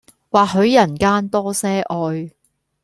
[0.31, 2.31] 或許人間多些愛